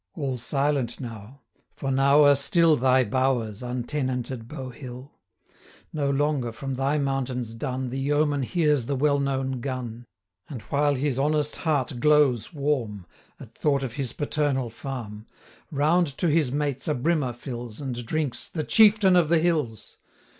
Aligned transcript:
All 0.15 0.35
silent 0.35 0.99
now 0.99 1.41
for 1.75 1.91
now 1.91 2.23
are 2.23 2.33
still 2.33 2.75
Thy 2.75 3.03
bowers, 3.03 3.61
untenanted 3.61 4.47
Bowhill! 4.47 5.11
No 5.93 6.09
longer, 6.09 6.51
from 6.51 6.73
thy 6.73 6.97
mountains 6.97 7.53
dun, 7.53 7.91
The 7.91 7.99
yeoman 7.99 8.41
hears 8.41 8.87
the 8.87 8.95
well 8.95 9.19
known 9.19 9.59
gun, 9.61 10.07
75 10.49 10.49
And 10.49 10.61
while 10.71 10.95
his 10.95 11.19
honest 11.19 11.57
heart 11.57 11.99
glows 11.99 12.51
warm, 12.51 13.05
At 13.39 13.53
thought 13.53 13.83
of 13.83 13.93
his 13.93 14.11
paternal 14.13 14.71
farm, 14.71 15.27
Round 15.69 16.07
to 16.17 16.29
his 16.29 16.51
mates 16.51 16.87
a 16.87 16.95
brimmer 16.95 17.31
fills, 17.31 17.79
And 17.79 18.03
drinks, 18.03 18.49
'The 18.49 18.63
Chieftain 18.63 19.15
of 19.15 19.29
the 19.29 19.37
Hills!' 19.37 19.97